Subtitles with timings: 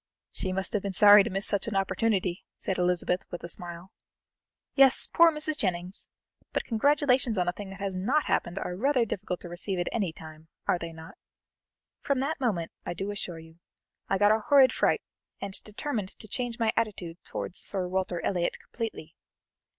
[0.31, 3.91] "She must have been sorry to miss such an opportunity," said Elizabeth, with a smile.
[4.73, 5.55] "Yes, poor Mrs.
[5.57, 6.07] Jennings!
[6.53, 9.89] But congratulations on a thing that has not happened are rather difficult to receive at
[9.91, 11.19] any time, are they not?
[12.01, 13.59] From that moment, I do assure you,
[14.09, 15.03] I got a horrid fright,
[15.39, 19.13] and determined to change my attitude towards Sir Walter Elliot completely.